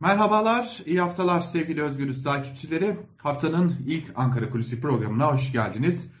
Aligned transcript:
Merhabalar, 0.00 0.82
iyi 0.86 1.00
haftalar 1.00 1.40
sevgili 1.40 1.82
Özgürüz 1.82 2.22
takipçileri. 2.22 2.96
Haftanın 3.16 3.76
ilk 3.86 4.04
Ankara 4.16 4.50
Kulisi 4.50 4.80
programına 4.80 5.32
hoş 5.32 5.52
geldiniz. 5.52 6.12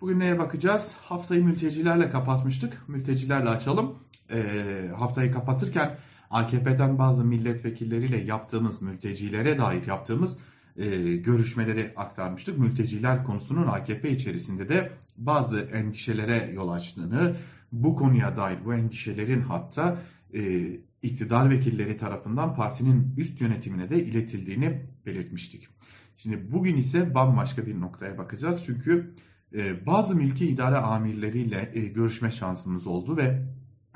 Bugün 0.00 0.18
neye 0.18 0.38
bakacağız? 0.38 0.92
Haftayı 1.02 1.44
mültecilerle 1.44 2.10
kapatmıştık. 2.10 2.88
Mültecilerle 2.88 3.48
açalım. 3.48 3.98
Ee, 4.30 4.90
haftayı 4.98 5.32
kapatırken 5.32 5.98
AKP'den 6.30 6.98
bazı 6.98 7.24
milletvekilleriyle 7.24 8.24
yaptığımız, 8.24 8.82
mültecilere 8.82 9.58
dair 9.58 9.86
yaptığımız 9.86 10.38
e, 10.76 11.16
görüşmeleri 11.16 11.92
aktarmıştık. 11.96 12.58
Mülteciler 12.58 13.24
konusunun 13.24 13.66
AKP 13.66 14.10
içerisinde 14.10 14.68
de 14.68 14.92
bazı 15.16 15.60
endişelere 15.60 16.50
yol 16.54 16.68
açtığını, 16.68 17.36
bu 17.72 17.96
konuya 17.96 18.36
dair 18.36 18.58
bu 18.64 18.74
endişelerin 18.74 19.40
hatta 19.40 19.98
e, 20.34 20.40
iktidar 21.02 21.50
vekilleri 21.50 21.96
tarafından 21.96 22.54
partinin 22.54 23.14
üst 23.16 23.40
yönetimine 23.40 23.90
de 23.90 24.04
iletildiğini 24.04 24.86
belirtmiştik. 25.06 25.68
Şimdi 26.16 26.52
bugün 26.52 26.76
ise 26.76 27.14
bambaşka 27.14 27.66
bir 27.66 27.80
noktaya 27.80 28.18
bakacağız. 28.18 28.62
Çünkü 28.66 29.14
e, 29.54 29.86
bazı 29.86 30.16
mülki 30.16 30.48
idare 30.48 30.76
amirleriyle 30.76 31.70
e, 31.74 31.80
görüşme 31.80 32.30
şansımız 32.30 32.86
oldu 32.86 33.16
ve 33.16 33.42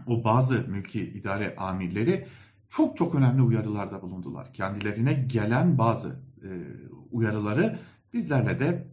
o 0.07 0.25
bazı 0.25 0.69
mülki 0.69 1.01
idare 1.01 1.57
amirleri 1.57 2.27
çok 2.71 2.97
çok 2.97 3.15
önemli 3.15 3.43
uyarılarda 3.43 4.03
bulundular. 4.03 4.53
Kendilerine 4.53 5.13
gelen 5.13 5.79
bazı 5.79 6.09
e, 6.43 6.51
uyarıları 7.11 7.79
bizlerle 8.13 8.61
de 8.61 8.89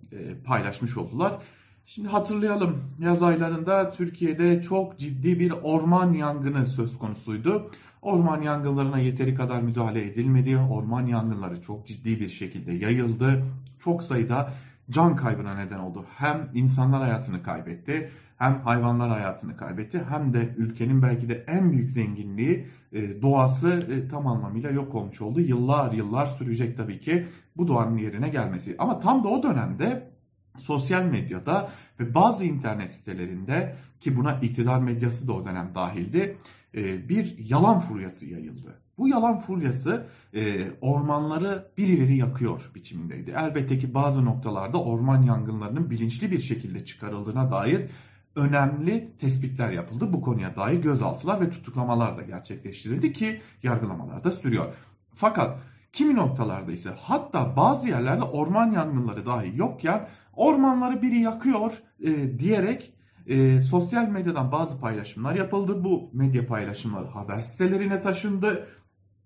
paylaşmış 0.45 0.97
oldular. 0.97 1.41
Şimdi 1.85 2.07
hatırlayalım 2.07 2.83
yaz 2.99 3.23
aylarında 3.23 3.91
Türkiye'de 3.91 4.61
çok 4.61 4.99
ciddi 4.99 5.39
bir 5.39 5.51
orman 5.51 6.13
yangını 6.13 6.67
söz 6.67 6.99
konusuydu. 6.99 7.71
Orman 8.01 8.41
yangınlarına 8.41 8.99
yeteri 8.99 9.35
kadar 9.35 9.61
müdahale 9.61 10.05
edilmedi. 10.05 10.57
Orman 10.57 11.05
yangınları 11.05 11.61
çok 11.61 11.87
ciddi 11.87 12.19
bir 12.19 12.29
şekilde 12.29 12.73
yayıldı. 12.73 13.43
Çok 13.79 14.03
sayıda 14.03 14.53
can 14.89 15.15
kaybına 15.15 15.55
neden 15.55 15.79
oldu. 15.79 16.05
Hem 16.17 16.49
insanlar 16.53 17.01
hayatını 17.01 17.43
kaybetti, 17.43 18.11
hem 18.37 18.61
hayvanlar 18.61 19.09
hayatını 19.09 19.57
kaybetti, 19.57 20.03
hem 20.09 20.33
de 20.33 20.55
ülkenin 20.57 21.01
belki 21.01 21.29
de 21.29 21.45
en 21.47 21.71
büyük 21.71 21.89
zenginliği 21.89 22.67
e, 22.93 23.21
doğası 23.21 23.69
e, 23.69 24.07
tam 24.07 24.27
anlamıyla 24.27 24.69
yok 24.69 24.95
olmuş 24.95 25.21
oldu. 25.21 25.39
Yıllar 25.39 25.91
yıllar 25.91 26.25
sürecek 26.25 26.77
tabii 26.77 26.99
ki 26.99 27.27
bu 27.57 27.67
doğanın 27.67 27.97
yerine 27.97 28.29
gelmesi. 28.29 28.75
Ama 28.79 28.99
tam 28.99 29.23
da 29.23 29.27
o 29.27 29.43
dönemde 29.43 30.11
sosyal 30.59 31.03
medyada 31.03 31.71
ve 31.99 32.13
bazı 32.13 32.45
internet 32.45 32.91
sitelerinde 32.91 33.75
ki 33.99 34.17
buna 34.17 34.33
iktidar 34.33 34.79
medyası 34.79 35.27
da 35.27 35.33
o 35.33 35.45
dönem 35.45 35.71
dahildi 35.75 36.37
e, 36.75 37.09
bir 37.09 37.37
yalan 37.37 37.79
furyası 37.79 38.25
yayıldı. 38.25 38.81
Bu 38.97 39.07
yalan 39.07 39.39
furyası 39.39 40.07
e, 40.33 40.67
ormanları 40.81 41.67
birileri 41.77 42.17
yakıyor 42.17 42.71
biçimindeydi. 42.75 43.33
Elbette 43.37 43.79
ki 43.79 43.93
bazı 43.93 44.25
noktalarda 44.25 44.83
orman 44.83 45.21
yangınlarının 45.21 45.89
bilinçli 45.89 46.31
bir 46.31 46.39
şekilde 46.39 46.85
çıkarıldığına 46.85 47.51
dair 47.51 47.89
önemli 48.35 49.11
tespitler 49.19 49.71
yapıldı. 49.71 50.13
Bu 50.13 50.21
konuya 50.21 50.55
dair 50.55 50.81
gözaltılar 50.81 51.41
ve 51.41 51.49
tutuklamalar 51.49 52.17
da 52.17 52.21
gerçekleştirildi 52.21 53.13
ki 53.13 53.41
yargılamalar 53.63 54.23
da 54.23 54.31
sürüyor. 54.31 54.73
Fakat 55.15 55.59
kimi 55.93 56.15
noktalarda 56.15 56.71
ise 56.71 56.89
hatta 56.99 57.55
bazı 57.55 57.87
yerlerde 57.87 58.23
orman 58.23 58.71
yangınları 58.71 59.25
dahi 59.25 59.51
yokken 59.55 60.07
ormanları 60.33 61.01
biri 61.01 61.19
yakıyor 61.19 61.73
e, 62.03 62.39
diyerek 62.39 62.93
e, 63.27 63.61
sosyal 63.61 64.07
medyadan 64.07 64.51
bazı 64.51 64.79
paylaşımlar 64.79 65.35
yapıldı. 65.35 65.83
Bu 65.83 66.09
medya 66.13 66.47
paylaşımları 66.47 67.07
haber 67.07 67.39
sitelerine 67.39 68.01
taşındı. 68.01 68.67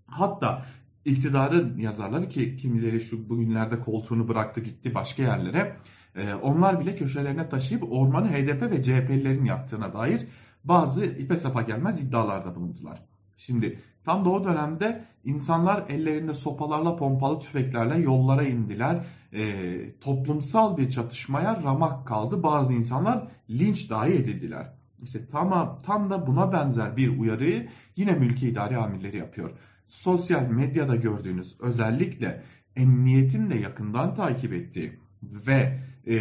Hatta 0.07 0.65
iktidarın 1.05 1.77
yazarları 1.77 2.29
ki 2.29 2.57
kimileri 2.57 3.01
şu 3.01 3.29
bugünlerde 3.29 3.79
koltuğunu 3.79 4.27
bıraktı 4.27 4.61
gitti 4.61 4.95
başka 4.95 5.23
yerlere. 5.23 5.77
E, 6.15 6.33
onlar 6.33 6.79
bile 6.79 6.95
köşelerine 6.95 7.49
taşıyıp 7.49 7.83
ormanı 7.91 8.29
HDP 8.29 8.61
ve 8.61 8.83
CHP'lilerin 8.83 9.45
yaptığına 9.45 9.93
dair 9.93 10.27
bazı 10.63 11.05
ipe 11.05 11.37
sapa 11.37 11.61
gelmez 11.61 12.03
iddialarda 12.03 12.55
bulundular. 12.55 13.01
Şimdi 13.37 13.79
tam 14.05 14.25
da 14.25 14.29
o 14.29 14.43
dönemde 14.43 15.05
insanlar 15.23 15.89
ellerinde 15.89 16.33
sopalarla 16.33 16.95
pompalı 16.95 17.39
tüfeklerle 17.39 17.97
yollara 17.97 18.43
indiler. 18.43 19.05
E, 19.35 19.99
toplumsal 20.01 20.77
bir 20.77 20.89
çatışmaya 20.89 21.63
ramak 21.63 22.07
kaldı. 22.07 22.43
Bazı 22.43 22.73
insanlar 22.73 23.27
linç 23.49 23.89
dahi 23.89 24.13
edildiler. 24.13 24.73
İşte 25.03 25.27
tam, 25.27 25.81
tam 25.85 26.09
da 26.09 26.27
buna 26.27 26.51
benzer 26.53 26.97
bir 26.97 27.19
uyarıyı 27.19 27.67
yine 27.95 28.11
mülki 28.11 28.49
idare 28.49 28.77
amirleri 28.77 29.17
yapıyor. 29.17 29.51
Sosyal 29.87 30.47
medyada 30.47 30.95
gördüğünüz 30.95 31.55
özellikle 31.59 32.43
emniyetin 32.75 33.49
de 33.49 33.55
yakından 33.55 34.15
takip 34.15 34.53
ettiği 34.53 34.99
ve 35.23 35.79
e, 36.07 36.17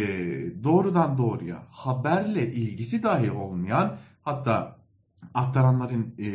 doğrudan 0.63 1.17
doğruya 1.17 1.63
haberle 1.69 2.53
ilgisi 2.53 3.03
dahi 3.03 3.31
olmayan 3.31 3.97
hatta 4.21 4.77
aktaranların 5.33 6.15
e, 6.17 6.27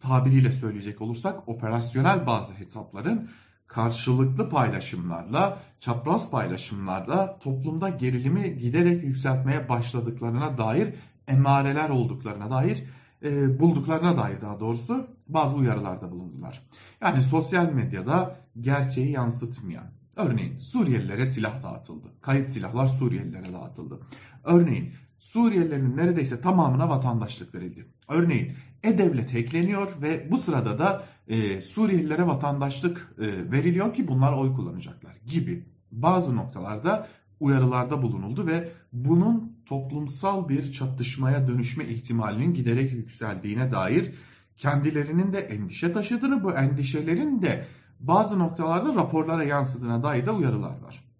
tabiriyle 0.00 0.52
söyleyecek 0.52 1.00
olursak 1.00 1.48
operasyonel 1.48 2.26
bazı 2.26 2.54
hesapların 2.54 3.28
karşılıklı 3.74 4.48
paylaşımlarla, 4.48 5.58
çapraz 5.80 6.30
paylaşımlarla 6.30 7.38
toplumda 7.38 7.88
gerilimi 7.88 8.58
giderek 8.58 9.04
yükseltmeye 9.04 9.68
başladıklarına 9.68 10.58
dair 10.58 10.94
emareler 11.28 11.88
olduklarına 11.88 12.50
dair 12.50 12.84
e, 13.22 13.60
bulduklarına 13.60 14.16
dair 14.16 14.40
daha 14.40 14.60
doğrusu 14.60 15.06
bazı 15.28 15.56
uyarılarda 15.56 16.10
bulundular. 16.10 16.62
Yani 17.00 17.22
sosyal 17.22 17.72
medyada 17.72 18.36
gerçeği 18.60 19.10
yansıtmayan, 19.10 19.86
örneğin 20.16 20.58
Suriyelilere 20.58 21.26
silah 21.26 21.62
dağıtıldı. 21.62 22.08
Kayıt 22.20 22.48
silahlar 22.48 22.86
Suriyelilere 22.86 23.52
dağıtıldı. 23.52 24.00
Örneğin 24.44 24.94
Suriyelilerin 25.22 25.96
neredeyse 25.96 26.40
tamamına 26.40 26.88
vatandaşlık 26.88 27.54
verildi. 27.54 27.86
Örneğin 28.08 28.52
E-Devlet 28.82 29.34
ekleniyor 29.34 30.02
ve 30.02 30.30
bu 30.30 30.38
sırada 30.38 30.78
da 30.78 31.04
e, 31.28 31.60
Suriyelilere 31.60 32.26
vatandaşlık 32.26 33.14
e, 33.18 33.52
veriliyor 33.52 33.94
ki 33.94 34.08
bunlar 34.08 34.32
oy 34.32 34.54
kullanacaklar 34.54 35.16
gibi 35.26 35.64
bazı 35.92 36.36
noktalarda 36.36 37.08
uyarılarda 37.40 38.02
bulunuldu 38.02 38.46
ve 38.46 38.68
bunun 38.92 39.56
toplumsal 39.66 40.48
bir 40.48 40.72
çatışmaya 40.72 41.48
dönüşme 41.48 41.84
ihtimalinin 41.84 42.54
giderek 42.54 42.92
yükseldiğine 42.92 43.72
dair 43.72 44.14
kendilerinin 44.56 45.32
de 45.32 45.38
endişe 45.38 45.92
taşıdığını 45.92 46.44
bu 46.44 46.52
endişelerin 46.52 47.42
de 47.42 47.66
bazı 48.00 48.38
noktalarda 48.38 48.94
raporlara 48.94 49.44
yansıdığına 49.44 50.02
dair 50.02 50.26
de 50.26 50.30
uyarılar 50.30 50.80
var. 50.80 51.11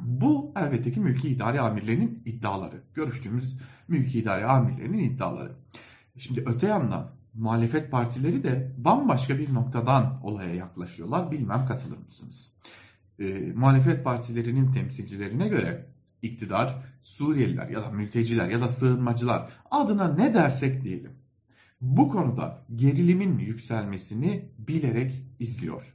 Bu 0.00 0.52
elbette 0.56 0.92
ki 0.92 1.00
mülki 1.00 1.28
idare 1.28 1.60
amirlerinin 1.60 2.22
iddiaları. 2.24 2.82
Görüştüğümüz 2.94 3.56
mülki 3.88 4.18
idare 4.18 4.44
amirlerinin 4.44 4.98
iddiaları. 4.98 5.52
Şimdi 6.16 6.44
öte 6.46 6.66
yandan 6.66 7.10
muhalefet 7.34 7.90
partileri 7.90 8.44
de 8.44 8.74
bambaşka 8.78 9.38
bir 9.38 9.54
noktadan 9.54 10.20
olaya 10.22 10.54
yaklaşıyorlar. 10.54 11.30
Bilmem 11.30 11.66
katılır 11.68 11.98
mısınız? 11.98 12.52
E, 13.18 13.52
muhalefet 13.54 14.04
partilerinin 14.04 14.72
temsilcilerine 14.72 15.48
göre 15.48 15.86
iktidar 16.22 16.82
Suriyeliler 17.08 17.68
ya 17.68 17.82
da 17.82 17.90
mülteciler 17.90 18.48
ya 18.48 18.60
da 18.60 18.68
sığınmacılar 18.68 19.50
adına 19.70 20.14
ne 20.14 20.34
dersek 20.34 20.84
diyelim. 20.84 21.12
Bu 21.80 22.08
konuda 22.08 22.64
gerilimin 22.76 23.38
yükselmesini 23.38 24.48
bilerek 24.58 25.24
izliyor. 25.38 25.94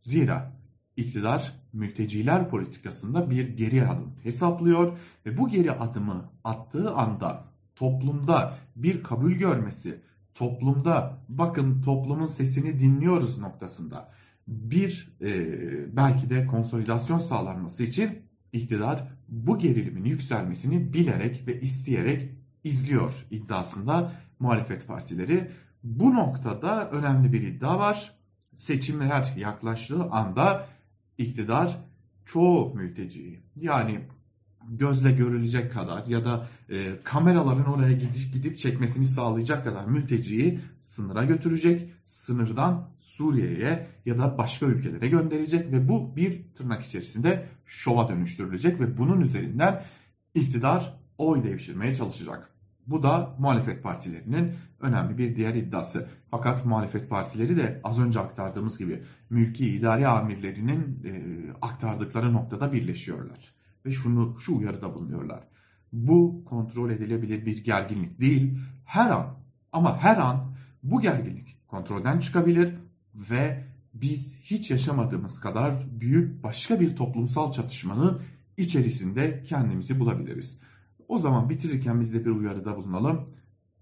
Zira 0.00 0.52
iktidar 0.96 1.52
mülteciler 1.76 2.50
politikasında 2.50 3.30
bir 3.30 3.48
geri 3.48 3.86
adım 3.86 4.12
hesaplıyor 4.22 4.98
ve 5.26 5.38
bu 5.38 5.48
geri 5.48 5.72
adımı 5.72 6.30
attığı 6.44 6.90
anda 6.90 7.44
toplumda 7.74 8.58
bir 8.76 9.02
kabul 9.02 9.32
görmesi, 9.32 10.00
toplumda 10.34 11.18
bakın 11.28 11.82
toplumun 11.82 12.26
sesini 12.26 12.78
dinliyoruz 12.78 13.38
noktasında 13.38 14.12
bir 14.48 15.16
e, 15.20 15.96
belki 15.96 16.30
de 16.30 16.46
konsolidasyon 16.46 17.18
sağlanması 17.18 17.84
için 17.84 18.18
iktidar 18.52 19.08
bu 19.28 19.58
gerilimin 19.58 20.04
yükselmesini 20.04 20.92
bilerek 20.92 21.46
ve 21.46 21.60
isteyerek 21.60 22.30
izliyor 22.64 23.26
iddiasında 23.30 24.12
muhalefet 24.38 24.86
partileri. 24.86 25.50
Bu 25.84 26.14
noktada 26.14 26.90
önemli 26.90 27.32
bir 27.32 27.42
iddia 27.42 27.78
var. 27.78 28.12
Seçimler 28.56 29.34
yaklaştığı 29.36 30.04
anda 30.04 30.66
iktidar 31.18 31.78
çoğu 32.24 32.74
mülteciyi 32.74 33.40
yani 33.56 34.00
gözle 34.68 35.12
görülecek 35.12 35.72
kadar 35.72 36.06
ya 36.06 36.24
da 36.24 36.48
e, 36.70 37.02
kameraların 37.04 37.64
oraya 37.64 37.92
gidip, 37.92 38.32
gidip 38.32 38.58
çekmesini 38.58 39.06
sağlayacak 39.06 39.64
kadar 39.64 39.84
mülteciyi 39.84 40.60
sınıra 40.80 41.24
götürecek, 41.24 41.90
sınırdan 42.04 42.90
Suriye'ye 43.00 43.86
ya 44.06 44.18
da 44.18 44.38
başka 44.38 44.66
ülkelere 44.66 45.08
gönderecek 45.08 45.72
ve 45.72 45.88
bu 45.88 46.16
bir 46.16 46.42
tırnak 46.54 46.86
içerisinde 46.86 47.46
şova 47.66 48.08
dönüştürülecek 48.08 48.80
ve 48.80 48.98
bunun 48.98 49.20
üzerinden 49.20 49.84
iktidar 50.34 50.98
oy 51.18 51.44
devşirmeye 51.44 51.94
çalışacak. 51.94 52.50
Bu 52.86 53.02
da 53.02 53.36
muhalefet 53.38 53.82
partilerinin 53.82 54.54
önemli 54.80 55.18
bir 55.18 55.36
diğer 55.36 55.54
iddiası. 55.54 56.08
Fakat 56.30 56.66
muhalefet 56.66 57.10
partileri 57.10 57.56
de 57.56 57.80
az 57.84 58.00
önce 58.00 58.20
aktardığımız 58.20 58.78
gibi 58.78 59.02
mülki 59.30 59.66
idari 59.68 60.08
amirlerinin 60.08 61.02
e, 61.04 61.12
aktardıkları 61.62 62.32
noktada 62.32 62.72
birleşiyorlar. 62.72 63.54
Ve 63.86 63.90
şunu 63.90 64.36
şu 64.38 64.56
uyarıda 64.56 64.94
bulunuyorlar. 64.94 65.48
Bu 65.92 66.44
kontrol 66.44 66.90
edilebilir 66.90 67.46
bir 67.46 67.64
gerginlik 67.64 68.20
değil. 68.20 68.58
Her 68.84 69.10
an 69.10 69.36
ama 69.72 69.98
her 69.98 70.16
an 70.16 70.52
bu 70.82 71.00
gerginlik 71.00 71.56
kontrolden 71.68 72.20
çıkabilir 72.20 72.74
ve 73.14 73.64
biz 73.94 74.38
hiç 74.40 74.70
yaşamadığımız 74.70 75.40
kadar 75.40 76.00
büyük 76.00 76.42
başka 76.42 76.80
bir 76.80 76.96
toplumsal 76.96 77.52
çatışmanın 77.52 78.22
içerisinde 78.56 79.44
kendimizi 79.44 80.00
bulabiliriz. 80.00 80.60
O 81.08 81.18
zaman 81.18 81.50
bitirirken 81.50 82.00
biz 82.00 82.14
de 82.14 82.24
bir 82.24 82.30
uyarıda 82.30 82.76
bulunalım. 82.76 83.30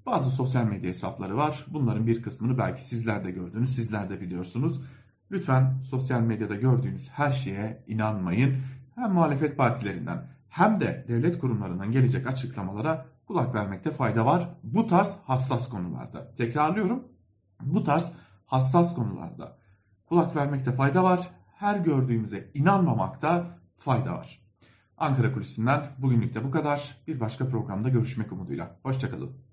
Bazı 0.06 0.30
sosyal 0.30 0.64
medya 0.64 0.88
hesapları 0.88 1.36
var. 1.36 1.64
Bunların 1.68 2.06
bir 2.06 2.22
kısmını 2.22 2.58
belki 2.58 2.84
sizler 2.84 3.24
de 3.24 3.30
gördünüz, 3.30 3.74
sizler 3.74 4.10
de 4.10 4.20
biliyorsunuz. 4.20 4.82
Lütfen 5.30 5.78
sosyal 5.90 6.20
medyada 6.20 6.54
gördüğünüz 6.54 7.10
her 7.10 7.32
şeye 7.32 7.84
inanmayın. 7.86 8.56
Hem 8.94 9.12
muhalefet 9.12 9.56
partilerinden 9.56 10.28
hem 10.48 10.80
de 10.80 11.04
devlet 11.08 11.38
kurumlarından 11.38 11.92
gelecek 11.92 12.26
açıklamalara 12.26 13.06
kulak 13.26 13.54
vermekte 13.54 13.90
fayda 13.90 14.26
var. 14.26 14.48
Bu 14.62 14.86
tarz 14.86 15.16
hassas 15.24 15.68
konularda. 15.68 16.34
Tekrarlıyorum. 16.34 17.04
Bu 17.62 17.84
tarz 17.84 18.12
hassas 18.46 18.94
konularda 18.94 19.58
kulak 20.06 20.36
vermekte 20.36 20.72
fayda 20.72 21.04
var. 21.04 21.30
Her 21.54 21.76
gördüğümüze 21.76 22.50
inanmamakta 22.54 23.58
fayda 23.78 24.12
var. 24.12 24.40
Ankara 24.98 25.32
Kulisi'nden 25.32 25.86
bugünlük 25.98 26.34
de 26.34 26.44
bu 26.44 26.50
kadar. 26.50 26.96
Bir 27.06 27.20
başka 27.20 27.48
programda 27.48 27.88
görüşmek 27.88 28.32
umuduyla. 28.32 28.76
Hoşçakalın. 28.82 29.43